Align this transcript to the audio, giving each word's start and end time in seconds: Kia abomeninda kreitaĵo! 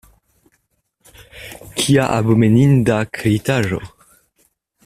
Kia 1.81 2.07
abomeninda 2.15 2.99
kreitaĵo! 3.19 3.83